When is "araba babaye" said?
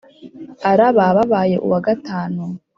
0.71-1.55